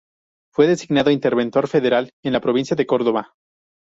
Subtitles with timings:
[0.51, 3.35] Fue designado interventor federal en la provincia de Córdoba.